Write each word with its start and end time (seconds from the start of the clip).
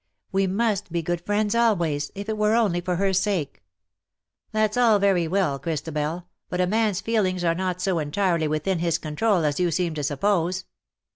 We 0.31 0.47
must 0.47 0.91
be 0.91 1.03
good 1.03 1.21
friends 1.27 1.53
always— 1.53 2.09
if 2.15 2.27
it 2.27 2.35
were 2.35 2.55
only 2.55 2.81
for 2.81 2.95
her 2.95 3.13
sake."" 3.13 3.61
That's 4.51 4.75
all 4.75 4.97
very 4.97 5.27
well, 5.27 5.59
Christabel, 5.59 6.25
but 6.49 6.59
a 6.59 6.65
man's 6.65 7.01
feelings 7.01 7.43
are 7.43 7.53
not 7.53 7.79
so 7.81 7.99
entirely 7.99 8.47
within 8.47 8.79
his 8.79 8.97
control 8.97 9.45
as 9.45 9.59
you 9.59 9.69
seem 9.69 9.93
to 9.93 10.03
suppose. 10.03 10.65